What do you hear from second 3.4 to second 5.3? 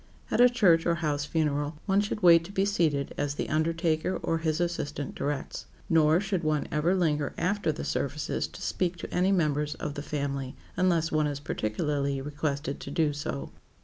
undertaker or his assistant